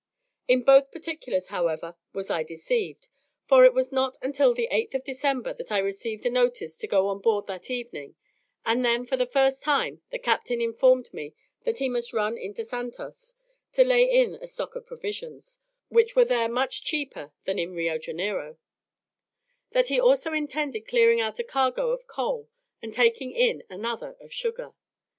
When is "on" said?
7.09-7.19